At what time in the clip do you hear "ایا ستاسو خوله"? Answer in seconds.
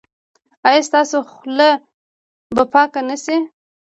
0.67-1.69